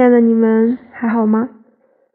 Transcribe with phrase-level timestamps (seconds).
[0.00, 1.50] 亲爱的你们还好吗？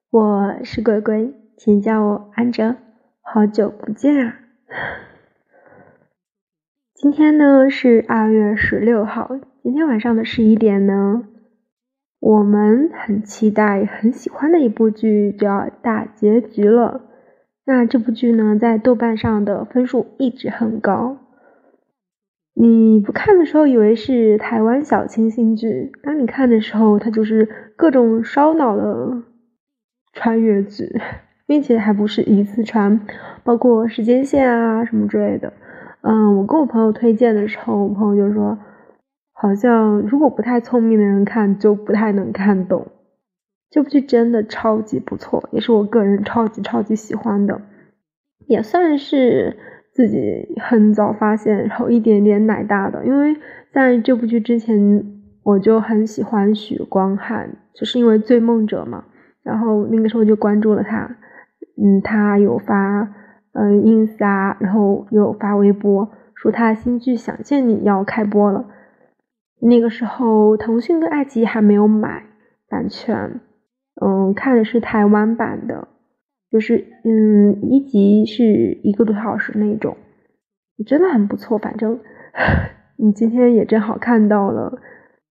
[0.10, 2.78] 我是鬼鬼，请叫我安哲。
[3.22, 4.40] 好久不见啊！
[6.96, 11.28] 今天呢是二月十六号，今天晚上的十一点呢，
[12.20, 17.02] 我们很期待、很喜欢的一部剧就要大结局了。
[17.66, 21.18] 那这部剧呢，在豆瓣上的分数一直很高。
[22.58, 29.24] 你不看的时候以为是台湾小清新剧，当你看的时候，它就是各种烧脑的
[30.14, 30.90] 穿越剧，
[31.46, 33.02] 并且还不是一次穿，
[33.44, 35.52] 包括时间线啊什么之类的。
[36.00, 38.58] 嗯，我跟我朋友推荐的时候，我朋友就说，
[39.34, 42.88] 好像如果不太聪明的人看就不太能看懂。
[43.70, 47.60] 这部剧真的超级不错，也是我个人超级超级喜欢的，
[48.48, 49.58] 也算是。
[49.96, 53.06] 自己很早发现，然后一点点奶大的。
[53.06, 53.34] 因为
[53.72, 55.06] 在这部剧之前，
[55.42, 59.06] 我就很喜欢许光汉，就是因为《醉梦者》嘛。
[59.42, 61.16] 然后那个时候就关注了他，
[61.82, 63.08] 嗯，他有发
[63.54, 68.66] 嗯 ins 啊，然后有发微博说他新剧《想见你》要开播了。
[69.62, 72.24] 那个时候腾讯跟爱奇艺还没有买
[72.70, 73.40] 版权，
[74.02, 75.88] 嗯，看的是台湾版的。
[76.56, 79.98] 就是嗯，一集是一个多小时那种，
[80.86, 81.58] 真的很不错。
[81.58, 82.00] 反正
[82.96, 84.80] 你今天也正好看到了，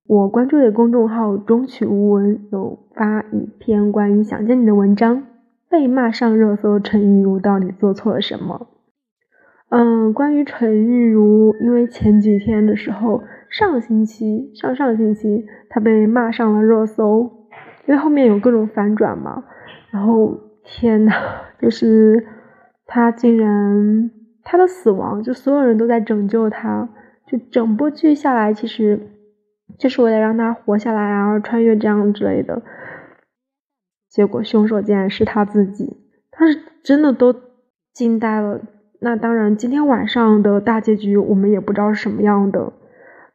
[0.07, 5.25] 我关注的公众号中曲无闻有发一篇关于想见你的文章，
[5.71, 8.67] 被骂上热搜，陈玉如到底做错了什么？
[9.71, 17.49] 嗯，关于陈玉如，因为前几天的时候，上星期、上上星期，她被骂上了热搜，
[17.87, 19.45] 因为后面有各种反转嘛，
[19.91, 20.39] 然后。
[20.65, 21.13] 天呐，
[21.61, 22.27] 就是
[22.87, 24.11] 他竟然
[24.43, 26.89] 他的死亡，就所有人都在拯救他，
[27.27, 28.99] 就整部剧下来，其实
[29.79, 32.63] 就是为了让他活下来啊，穿越这样之类的。
[34.09, 35.99] 结果凶手竟然是他自己，
[36.31, 37.35] 他是真的都
[37.93, 38.61] 惊呆了。
[39.01, 42.73] 那当然，今天晚上的大结局我们也不知道是什么样的，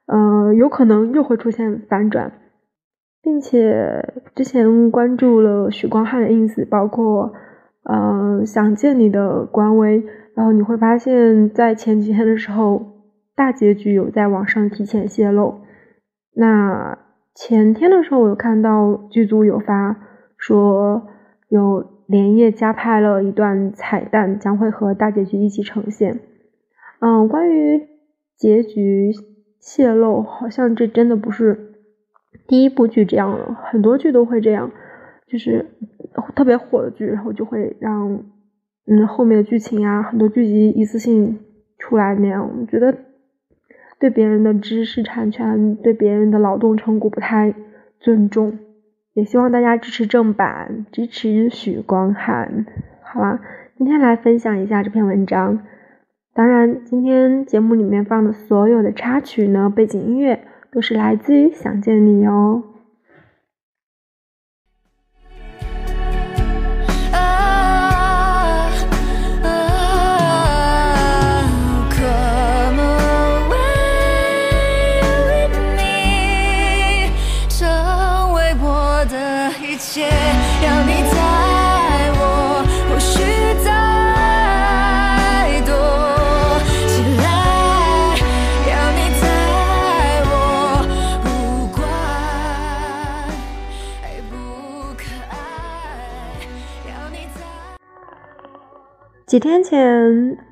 [0.08, 2.32] 呃，有可能又会出现反转。
[3.22, 7.34] 并且之前关注了许光汉的 ins，包括
[7.84, 10.04] 呃想见你的官微，
[10.36, 12.82] 然后你会发现在前几天的时候，
[13.36, 15.56] 大结局有在网上提前泄露。
[16.34, 16.98] 那
[17.36, 19.98] 前天的时候，我有看到剧组有发
[20.38, 21.08] 说
[21.50, 26.20] 有连夜加拍了一段彩蛋，将会和大结局一起呈现。
[27.02, 27.88] 嗯，关于
[28.38, 29.12] 结局
[29.60, 31.69] 泄露，好像这真的不是。
[32.48, 34.72] 第一部剧这样了，很多剧都会这样，
[35.28, 35.66] 就是
[36.36, 38.24] 特别火的剧，然后就会让
[38.88, 41.40] 嗯后面的剧情啊，很多剧集一次性
[41.78, 42.96] 出来那样，我觉得
[44.00, 47.54] 对别人的知识产权、对别人的劳动成果不太
[48.00, 48.58] 尊重。
[49.14, 52.66] 也希望大家支持正版，支持许光汉，
[53.02, 53.42] 好吧？
[53.78, 55.60] 今天来分享一下这篇文章。
[56.34, 60.40] 当然，今天节目里面放的所有的插曲呢，背景音乐。
[60.72, 62.69] 都是来自于想见你哦。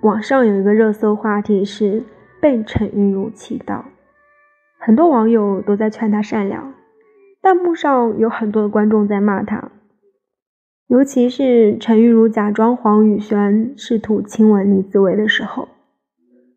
[0.07, 2.01] 网上有一个热搜话题是
[2.39, 3.83] 被陈玉如气到，
[4.79, 6.73] 很多网友都在劝他善良，
[7.41, 9.69] 弹幕上有很多的观众在骂他，
[10.87, 15.67] 尤其是陈玉如假装黄宇轩试图亲吻李子维的时候，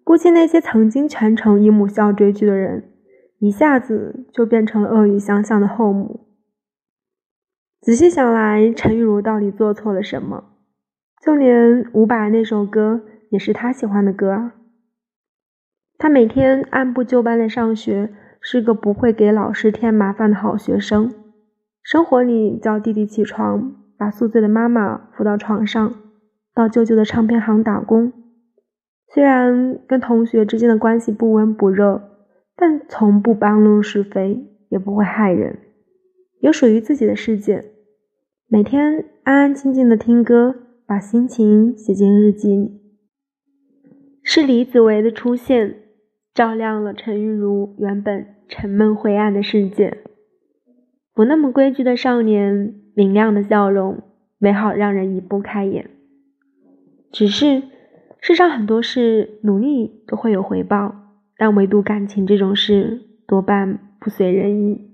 [0.04, 2.84] 估计那些曾经全程以母校追剧的人，
[3.40, 6.20] 一下子就变成了恶语相向的后母。
[7.80, 10.44] 仔细想来，陈玉如到底做错了什么？
[11.20, 14.52] 就连伍佰那首歌也是他喜欢的歌。
[15.96, 21.12] 他每天按部就班的上学，是个不会给老师添麻烦的好学生。
[21.82, 25.94] 生活里叫弟弟起床，把宿醉的妈妈扶到床上，
[26.54, 28.12] 到舅舅的唱片行打工。
[29.12, 32.02] 虽然跟同学之间的关系不温不热，
[32.56, 35.58] 但从不搬弄是非，也不会害人，
[36.40, 37.64] 有属于自己的世界。
[38.48, 40.66] 每天安安静静的听歌。
[40.90, 42.79] 把心情写进日记里，
[44.32, 45.74] 是李子维的出现，
[46.32, 50.04] 照亮了陈玉如原本沉闷灰暗的世界。
[51.12, 54.04] 不那么规矩的少年，明亮的笑容，
[54.38, 55.90] 美好让人移不开眼。
[57.10, 57.64] 只是
[58.20, 60.94] 世上很多事，努力都会有回报，
[61.36, 64.92] 但唯独感情这种事，多半不随人意。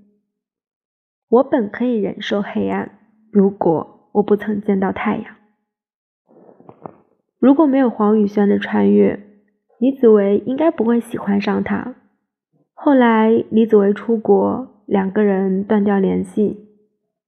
[1.29, 2.97] 我本可以忍受黑暗，
[3.29, 5.35] 如果我不曾见到太阳。
[7.37, 9.26] 如果没有黄宇轩的穿越，
[9.79, 11.95] 李子维应该不会喜欢上他。
[12.73, 16.67] 后来李子维出国，两个人断掉联系，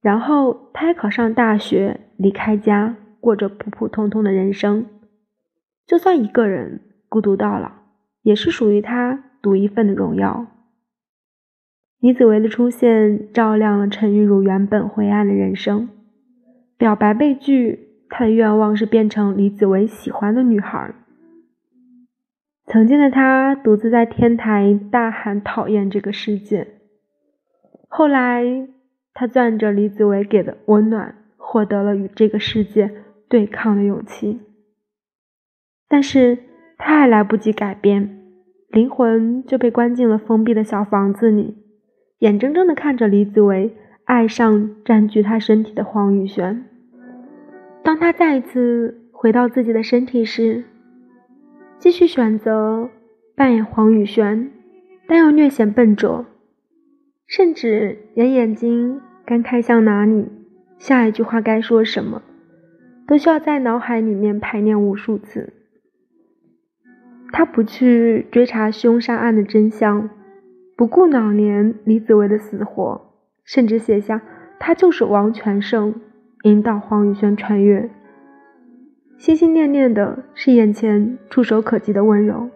[0.01, 4.85] 然后他也考上大学，离开家，过着普普通通的人生。
[5.85, 7.71] 就算一个人孤独到老，
[8.23, 10.45] 也是属于他独一份的荣耀。
[11.99, 15.89] 李子维的出现，照亮了陈玉茹原本灰暗的人生。
[16.77, 20.93] 表白被拒，他的愿望是变成李子维喜欢的女孩。
[22.71, 26.67] 曾经的他独自在天台大喊讨厌这个世界。
[27.87, 28.43] 后来，
[29.15, 32.91] 他攥着李子维给的温暖，获得了与这个世界
[33.27, 34.39] 对抗的勇气。
[35.87, 36.37] 但是，
[36.77, 38.19] 他还来不及改变，
[38.67, 41.57] 灵魂就被关进了封闭的小房子里，
[42.19, 46.63] 眼睁睁地看着李子维爱上占据他身体的黄宇轩。
[47.83, 50.65] 当他再一次回到自己的身体时，
[51.79, 52.89] 继续选择
[53.35, 54.51] 扮演黄宇轩，
[55.07, 56.25] 但又略显笨拙，
[57.25, 60.27] 甚至连眼睛该看向哪里，
[60.77, 62.21] 下一句话该说什么，
[63.07, 65.53] 都需要在脑海里面排练无数次。
[67.31, 70.09] 他不去追查凶杀案的真相，
[70.75, 73.13] 不顾老年李子维的死活，
[73.45, 74.21] 甚至写下
[74.59, 75.95] “他就是王全胜”，
[76.43, 77.89] 引导黄宇轩穿越。
[79.19, 82.49] 心心念念的是眼前触手可及的温柔，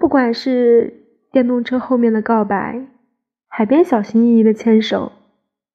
[0.00, 2.86] 不管是电动车后面的告白，
[3.48, 5.12] 海边小心翼翼的牵手，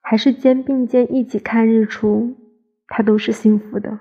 [0.02, 2.36] 还是肩并肩一起看日出，
[2.88, 4.00] 他都是幸福的。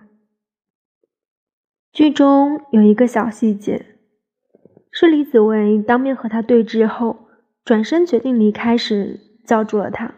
[1.92, 3.84] 剧中有一个小细节，
[4.90, 7.28] 是李子维当面和他对峙后，
[7.66, 10.14] 转身决定离开时叫住了他。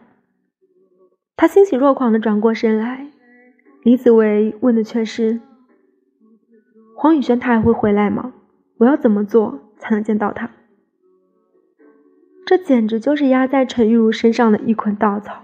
[1.36, 3.08] 他欣喜若狂的转过身来。
[3.82, 5.40] 李子维问的却是
[6.94, 8.34] ：“黄宇轩他还会回来吗？
[8.76, 10.50] 我要怎么做才能见到他？”
[12.44, 15.42] 这简直就是压在陈玉茹身上的一捆稻草。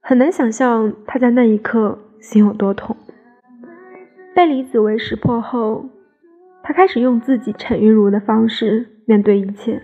[0.00, 2.96] 很难想象他在那一刻心有多痛。
[4.34, 5.88] 被李子维识破后，
[6.62, 9.82] 他开始用自己陈玉茹的方式面对一切，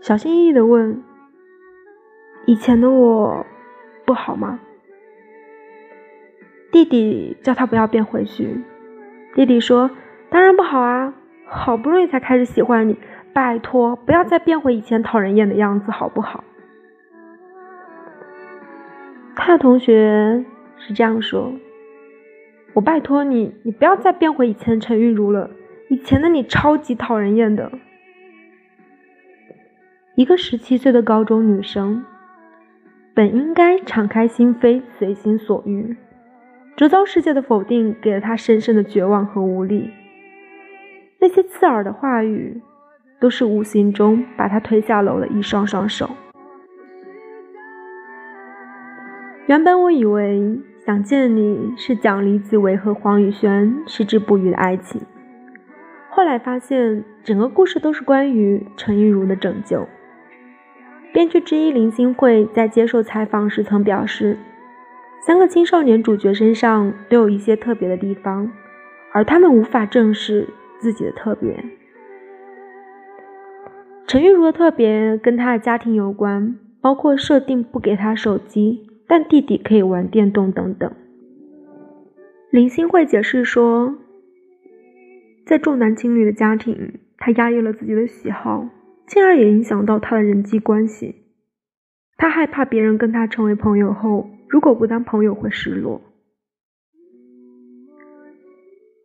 [0.00, 1.02] 小心翼翼的问
[2.46, 3.44] ：“以前的我
[4.06, 4.60] 不好吗？”
[6.72, 8.60] 弟弟叫他不要变回去。
[9.34, 9.90] 弟弟说
[10.30, 11.14] ：“当然不好啊，
[11.46, 12.96] 好不容易才开始喜欢你，
[13.32, 16.44] 拜托不要再变回以前讨人厌的样子，好不好？”
[19.36, 20.44] 他的同学
[20.76, 21.52] 是这样说
[22.74, 25.50] ：“我拜托你，你不要再变回以前陈玉茹了，
[25.88, 27.72] 以前的你超级讨人厌的。”
[30.16, 32.04] 一个十七岁的高中女生，
[33.14, 35.96] 本应该敞开心扉，随心所欲。
[36.76, 39.90] 周遭世界的否定给了他深深的绝望和无力，
[41.18, 42.62] 那些刺耳的话语
[43.20, 46.08] 都是无形中把他推下楼的一双双手。
[49.46, 55.02] 原本我以为想见你是讲李子维和黄宇轩矢志不渝的爱情，
[56.08, 59.86] 后来发现整个故事都是关于陈玉茹的拯救。
[61.12, 64.38] 编剧之一林心慧在接受采访时曾表示。
[65.20, 68.50] 三个青少年主角身上都有一些特别的地方，
[69.12, 70.48] 而他们无法正视
[70.78, 71.62] 自己的特别。
[74.06, 80.90] 陈玉茹的特别跟她的家庭有关，包括设定不给她手机，但弟弟可以玩电动等等。
[82.50, 83.94] 林心慧解释说，
[85.44, 88.66] 在重男轻女的家庭，她压抑了自己的喜好，
[89.06, 91.16] 进而也影响到她的人际关系。
[92.16, 94.30] 她害怕别人跟她成为朋友后。
[94.50, 96.02] 如果不当朋友会失落。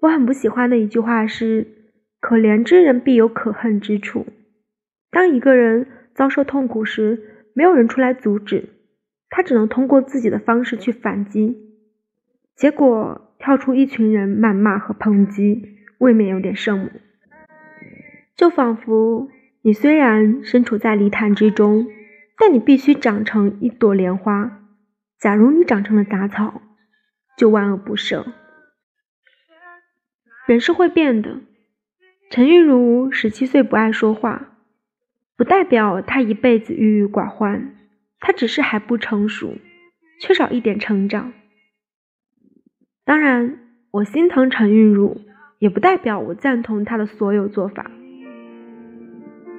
[0.02, 1.68] 我很不喜欢的一句话是
[2.20, 4.26] ：“可怜之人必有可恨之处。”
[5.12, 8.70] 当一个人遭受痛苦时，没有人出来阻止，
[9.30, 11.58] 他只能通过自己的方式去反击，
[12.56, 16.90] 结果跳出一群人谩骂和抨击，未免有点圣母。
[18.36, 19.30] 就仿佛
[19.62, 21.88] 你虽然身处在泥潭之中，
[22.38, 24.65] 但你必须长成一朵莲花。
[25.20, 26.62] 假如你长成了杂草，
[27.38, 28.26] 就万恶不赦。
[30.46, 31.40] 人是会变的。
[32.30, 34.58] 陈玉茹十七岁不爱说话，
[35.38, 37.76] 不代表他一辈子郁郁寡欢，
[38.20, 39.56] 他只是还不成熟，
[40.20, 41.34] 缺少一点成长。
[43.06, 43.60] 当然，
[43.92, 45.22] 我心疼陈韵如，
[45.60, 47.90] 也不代表我赞同他的所有做法。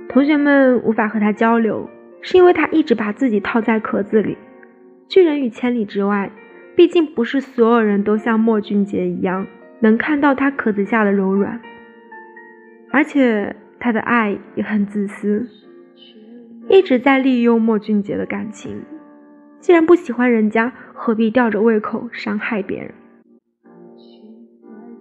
[0.09, 1.89] 同学们无法和他交流，
[2.23, 4.37] 是因为他一直把自己套在壳子里，
[5.09, 6.31] 拒人于千里之外。
[6.77, 9.47] 毕竟不是所有人都像莫俊杰一样
[9.81, 11.59] 能看到他壳子下的柔软，
[12.93, 15.49] 而且他的爱也很自私，
[16.69, 18.83] 一直在利用莫俊杰的感情。
[19.59, 22.93] 既然不喜欢人家，何必吊着胃口伤害别人？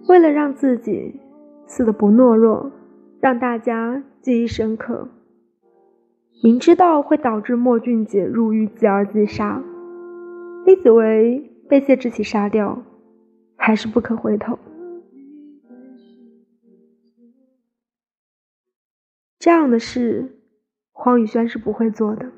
[0.08, 1.20] 为了让自己
[1.66, 2.72] 死的不懦弱，
[3.20, 5.10] 让大家记忆深刻，
[6.42, 9.62] 明知道会导致莫俊杰入狱继而自杀，
[10.66, 11.52] 李子维。
[11.68, 12.80] 被谢之奇杀掉，
[13.56, 14.56] 还是不肯回头。
[19.40, 20.38] 这样的事，
[20.92, 22.30] 黄宇轩是不会做的。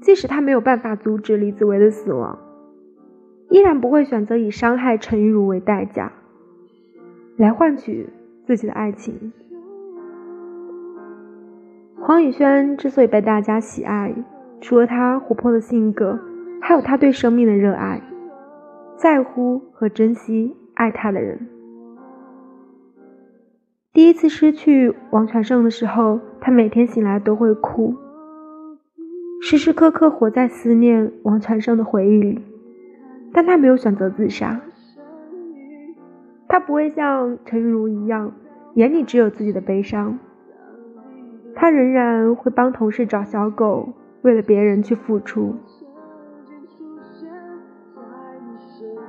[0.00, 2.38] 即使他没有办法阻止李子维的死亡，
[3.50, 6.10] 依然不会选择以伤害陈玉茹为代价，
[7.36, 8.08] 来换取
[8.46, 9.30] 自己的爱情。
[12.00, 14.14] 黄宇轩之所以被大家喜爱，
[14.62, 16.18] 除了他活泼的性格。
[16.60, 18.00] 还有他对生命的热爱，
[18.96, 21.48] 在乎和珍惜爱他的人。
[23.92, 27.94] 第一次失去王全胜的时候，他每天醒来都会哭，
[29.42, 32.40] 时时刻刻活在思念王全胜的回忆里。
[33.32, 34.60] 但他没有选择自杀，
[36.48, 38.32] 他不会像陈玉如一样，
[38.74, 40.18] 眼里只有自己的悲伤。
[41.54, 45.54] 他仍然会帮同事找小狗，为了别人去付出。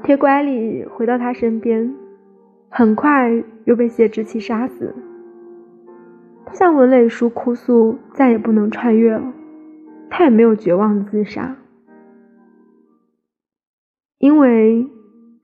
[0.04, 1.94] 铁拐李回到他身边，
[2.70, 3.32] 很快
[3.66, 4.96] 又被谢之奇杀死。
[6.46, 9.32] 他向文磊叔哭诉，再也不能穿越了。
[10.10, 11.56] 他也没有绝望自杀，
[14.18, 14.90] 因为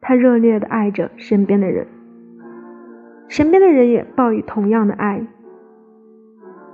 [0.02, 1.88] 他热烈的爱着身边的人，
[3.30, 5.26] 身边的人也报以同样的爱。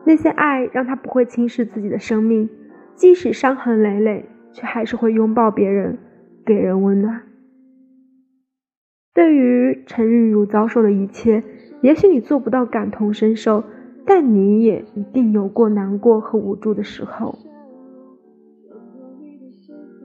[0.06, 2.50] 那些爱让他不会轻视自己的生命，
[2.96, 5.98] 即使伤痕累累，却还是会拥抱别人，
[6.46, 7.22] 给人温暖。
[9.14, 11.44] 对于陈玉如遭受的一切，
[11.82, 13.64] 也许你做不到感同身受，
[14.06, 17.38] 但你也一定有过难过和无助的时候。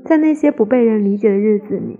[0.04, 1.98] 在那些不被人理解的日子里，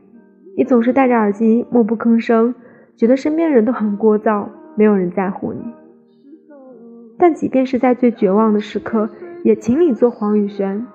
[0.56, 2.54] 你总是戴着耳机默不吭声，
[2.94, 5.60] 觉得身边人都很聒噪，没有人在乎你。
[7.18, 9.08] 但即便是在最绝望的时刻，
[9.44, 10.86] 也请你做黄宇轩，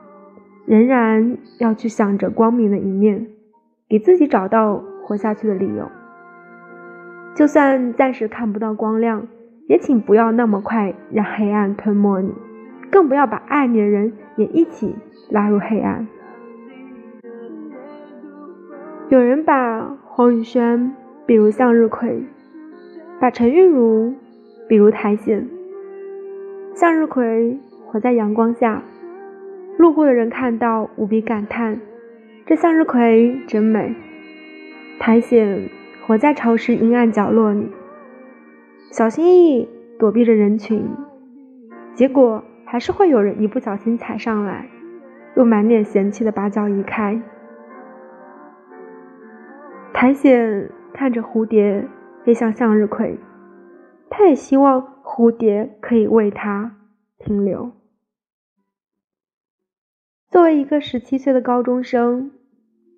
[0.65, 3.27] 仍然要去想着光明的一面，
[3.89, 5.89] 给自己找到活下去的理由。
[7.35, 9.27] 就算暂时看不到光亮，
[9.67, 12.31] 也请不要那么快让黑暗吞没你，
[12.91, 14.95] 更不要把爱你的人也一起
[15.31, 16.07] 拉入黑暗。
[19.09, 20.91] 有人把黄宇轩
[21.25, 22.23] 比如向日葵，
[23.19, 24.13] 把陈韵如
[24.69, 25.47] 比如苔藓。
[26.75, 28.83] 向日葵活在阳光下，
[29.77, 31.79] 路过的人看到无比感叹：
[32.45, 33.95] 这向日葵真美。
[34.99, 35.82] 苔藓。
[36.05, 37.71] 活在潮湿阴暗角落里，
[38.91, 40.85] 小心翼翼躲避着人群，
[41.95, 44.69] 结果还是会有人一不小心踩上来，
[45.37, 47.21] 又满脸嫌弃的把脚移开。
[49.93, 51.87] 苔藓看着蝴蝶
[52.25, 53.17] 飞向向日葵，
[54.09, 56.75] 他也希望蝴蝶可以为他
[57.17, 57.71] 停留。
[60.29, 62.31] 作为一个十七岁的高中生，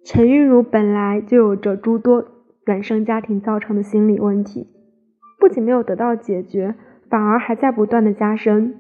[0.04, 2.32] 陈玉茹本来就有着诸多。
[2.66, 4.68] 原生家庭造成的心理问题，
[5.40, 6.76] 不仅没有得到解决，
[7.10, 8.76] 反而还在不断的加深。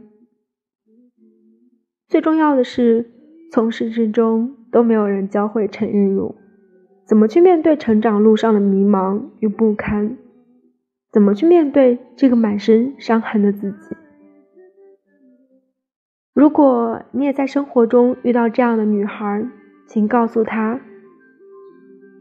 [2.07, 3.11] 最重要的是，
[3.51, 6.35] 从始至终都没有人教会陈玉茹
[7.05, 10.17] 怎么去面对成长路上的迷茫与不堪，
[11.11, 13.95] 怎么去面对这个满身伤痕的自己。
[16.33, 19.47] 如果你也在生活中遇到这样的女孩，
[19.87, 20.81] 请告诉她，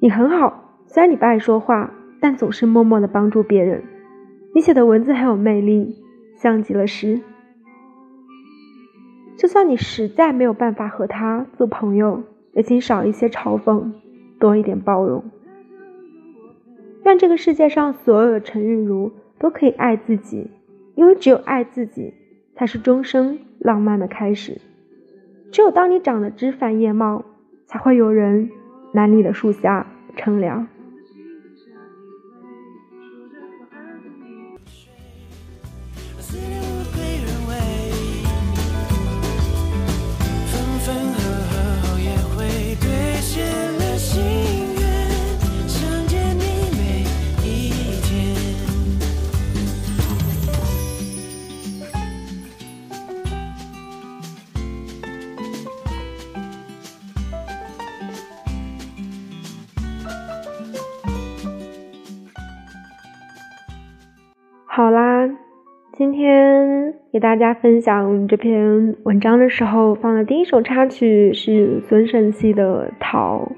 [0.00, 0.63] 你很好。
[0.94, 3.82] 虽然你不爱说话，但总是默默的帮助别人。
[4.54, 5.96] 你写的文字很有魅力，
[6.36, 7.20] 像极了诗。
[9.36, 12.22] 就算你实在没有办法和他做朋友，
[12.52, 13.90] 也请少一些嘲讽，
[14.38, 15.24] 多一点包容。
[17.02, 19.10] 愿这个世界上所有的陈玉如
[19.40, 20.48] 都可以爱自己，
[20.94, 22.14] 因为只有爱自己，
[22.54, 24.60] 才是终生浪漫的开始。
[25.50, 27.24] 只有当你长得枝繁叶茂，
[27.66, 28.48] 才会有人
[28.92, 30.68] 来你的树下乘凉。
[64.76, 65.30] 好啦，
[65.92, 73.52] 今天给大家分享这篇文章的时候放的第一首插曲是孙盛希的《逃》，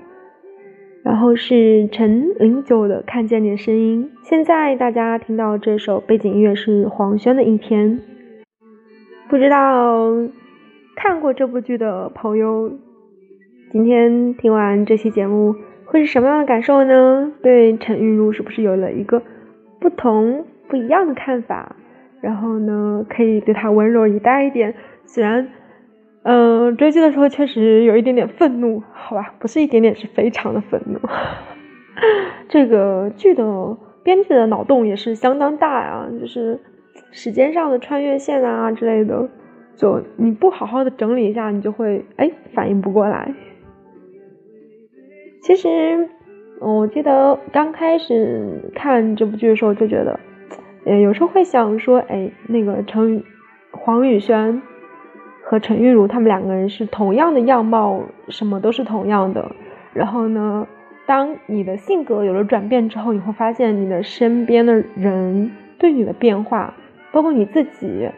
[1.03, 4.11] 然后是陈零九的《看见你的声音》。
[4.29, 7.99] 现在大家听到这首背景音乐是黄轩的一天。
[9.31, 10.13] 不知道
[10.97, 12.71] 看过这部剧的朋友，
[13.73, 15.55] 今天听完这期节目
[15.87, 17.33] 会是什么样的感受呢？
[17.41, 19.23] 对陈韵如是不是有了一个
[19.81, 20.45] 不同？
[20.69, 21.77] 不一样的看法，
[22.21, 24.75] 然后呢，可以对他温柔以待一点。
[25.05, 25.49] 虽然，
[26.23, 30.99] 嗯，追剧的时候确实有一点点愤怒，好吧，不是一点点，是非常的愤怒。
[32.49, 36.59] 这个剧的编剧的脑洞也是相当大呀，就是
[37.13, 39.29] 时间上的穿越线啊之类的，
[39.77, 43.33] 就你不好好的整理一下，你就会哎反应不过来。
[45.43, 46.09] 其实，
[46.61, 50.19] 我记得刚开始看这部剧的时候就觉得。
[50.87, 53.25] 呃，有时候会想说，哎，那个陈
[53.73, 54.63] 黄宇轩
[55.43, 59.51] 和陈玉茹他们两个人是同样的样貌，什么都是同样的。
[59.93, 60.67] 然后呢，
[61.05, 66.73] 当你的性格有了转变之后，你会发现你的身边的人对你的变化，
[67.11, 68.09] 包括你自己，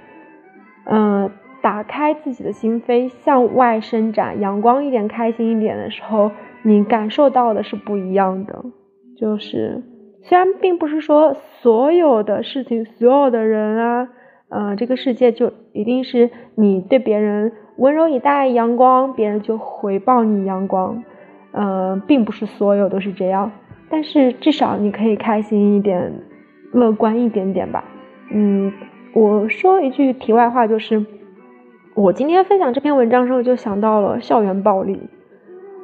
[0.85, 1.31] 嗯，
[1.63, 6.31] 打开自己的心扉，向外伸展，阳光一点，开心一点的时候，
[6.63, 8.63] 你感受到的是不一样的，
[9.17, 9.83] 就是。
[10.23, 14.09] 虽然并不是说所有的事情、所有的人啊，
[14.49, 21.03] 呃，这个世界就一定是你对别人温柔以待、阳光，别人就回报你阳光，
[21.53, 23.51] 呃，并不是所有都是这样。
[23.89, 26.13] 但是至少你可以开心一点、
[26.73, 27.85] 乐观一点点吧。
[28.31, 28.73] 嗯，
[29.15, 31.07] 我说一句题外话，就是
[31.95, 35.09] 我今天分享这篇文章的时候，就想到了校园暴力。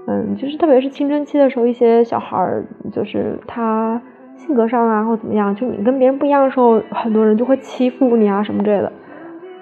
[0.06, 4.02] 嗯，就是特别是青春期的时候，一些小孩儿，就是他。
[4.36, 8.92] 性格上啊，或怎么样，就你跟别人不一样的时候，很多人就会欺负你啊，什么之类的。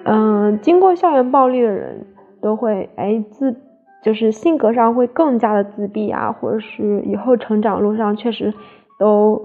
[0.05, 2.05] 嗯，经过校园暴力的人
[2.41, 3.55] 都会，哎，自
[4.01, 8.53] 就是性格上会更加的自闭啊，或者是以后成长路上确实
[8.99, 9.41] 都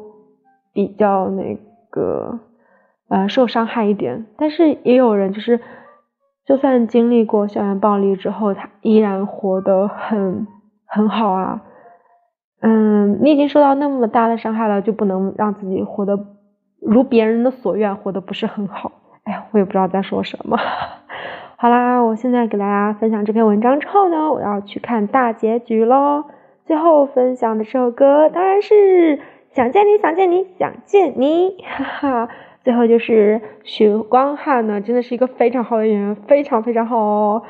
[0.73, 1.57] 比较那
[1.91, 2.41] 个
[3.09, 4.27] 呃受伤害一点。
[4.37, 5.61] 但是也有人就是，
[6.45, 10.47] 就算经历过校园暴力之后，他依然活得很
[10.87, 11.63] 很好啊。
[12.61, 16.19] 嗯，你已经受到那么大的伤害了，就不能让自己活得
[16.81, 18.93] 如别人的所愿，活得不是很好。
[19.25, 20.57] 哎呀，我也不知道在说什么。
[21.57, 26.25] 好啦，我现在给大家分享这篇文章之后呢，我要去看大结局喽。
[26.65, 28.75] 最后分享的这首歌当然是
[29.53, 32.29] 《想见你想见你想见你》，哈哈。
[32.63, 37.43] 最后就是许光汉呢，真的是一个非常好的演员，非常非常好哦，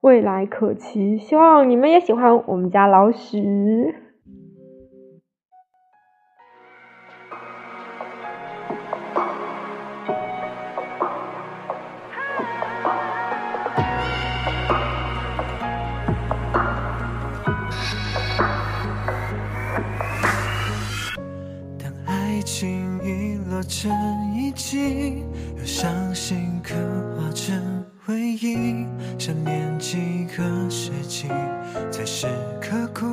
[0.00, 1.18] 未来可期。
[1.18, 3.94] 希望你们也喜欢我们家老许。
[23.70, 23.88] 成
[24.34, 25.22] 遗迹，
[25.56, 26.74] 用伤心刻
[27.16, 28.84] 画成回忆。
[29.16, 31.28] 想念几个世纪，
[31.88, 32.26] 才是
[32.60, 33.06] 刻骨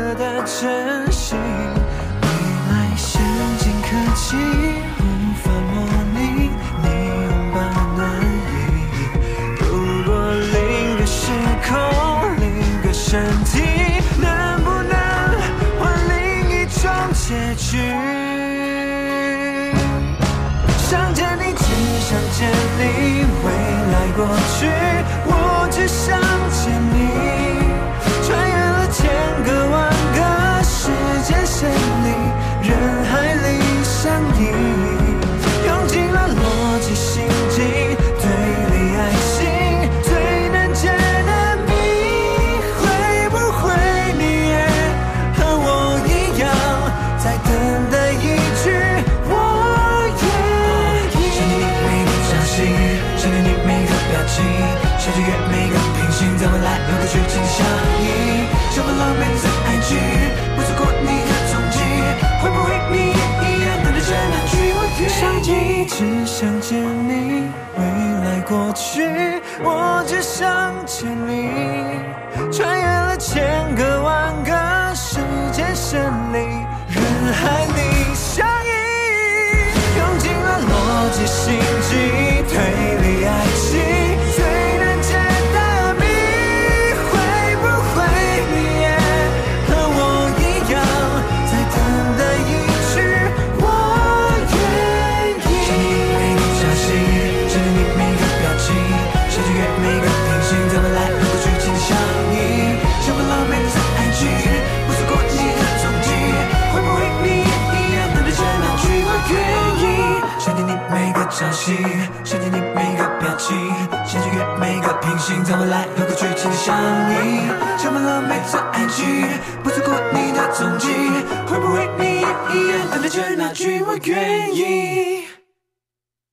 [0.00, 2.28] 得的真心未
[2.70, 3.20] 来先
[3.58, 4.36] 进科技
[4.98, 5.02] 无
[5.42, 5.84] 法模
[6.14, 6.18] 拟
[6.82, 6.88] 你
[7.26, 7.58] 拥抱
[7.96, 8.56] 暖意
[9.60, 9.62] 如
[10.04, 11.30] 果另个时
[11.68, 11.70] 空
[12.38, 12.42] 另
[12.82, 13.54] 个身体
[14.18, 14.94] 能不能
[15.78, 16.16] 换另
[16.48, 17.76] 一种结局
[20.78, 21.64] 想见你只
[22.00, 23.46] 想见你未
[23.92, 24.66] 来过去
[25.26, 26.39] 我只想